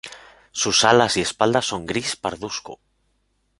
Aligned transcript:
Sus 0.51 0.83
alas 0.83 1.15
y 1.17 1.21
espalda 1.21 1.61
son 1.61 1.85
gris 1.85 2.15
pardusco. 2.15 2.79